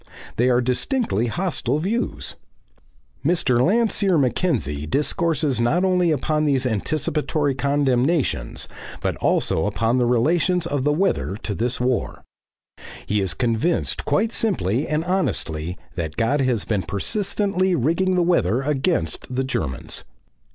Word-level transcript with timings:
They 0.37 0.49
are 0.49 0.61
distinctly 0.61 1.27
hostile 1.27 1.77
views. 1.77 2.35
Mr. 3.23 3.61
Landseer 3.63 4.17
Mackenzie 4.17 4.87
discourses 4.87 5.61
not 5.61 5.85
only 5.85 6.09
upon 6.09 6.45
these 6.45 6.65
anticipatory 6.65 7.53
condemnations 7.53 8.67
but 8.99 9.15
also 9.17 9.67
upon 9.67 9.99
the 9.99 10.07
relations 10.07 10.65
of 10.65 10.83
the 10.85 10.91
weather 10.91 11.35
to 11.43 11.53
this 11.53 11.79
war. 11.79 12.23
He 13.05 13.21
is 13.21 13.35
convinced 13.35 14.03
quite 14.03 14.31
simply 14.31 14.87
and 14.87 15.03
honestly 15.05 15.77
that 15.93 16.17
God 16.17 16.41
has 16.41 16.65
been 16.65 16.81
persistently 16.81 17.75
rigging 17.75 18.15
the 18.15 18.23
weather 18.23 18.63
against 18.63 19.27
the 19.29 19.43
Germans. 19.43 20.03